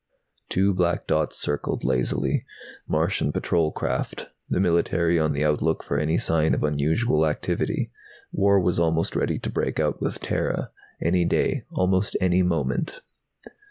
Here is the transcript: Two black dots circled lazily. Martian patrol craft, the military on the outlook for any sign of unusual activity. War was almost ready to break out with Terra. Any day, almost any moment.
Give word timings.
Two 0.49 0.73
black 0.73 1.05
dots 1.05 1.37
circled 1.39 1.83
lazily. 1.83 2.43
Martian 2.87 3.31
patrol 3.31 3.71
craft, 3.71 4.31
the 4.49 4.59
military 4.59 5.19
on 5.19 5.31
the 5.31 5.45
outlook 5.45 5.83
for 5.83 5.99
any 5.99 6.17
sign 6.17 6.55
of 6.55 6.63
unusual 6.63 7.23
activity. 7.27 7.91
War 8.31 8.59
was 8.59 8.79
almost 8.79 9.15
ready 9.15 9.37
to 9.37 9.51
break 9.51 9.79
out 9.79 10.01
with 10.01 10.19
Terra. 10.19 10.71
Any 11.03 11.23
day, 11.23 11.65
almost 11.75 12.17
any 12.19 12.41
moment. 12.41 12.99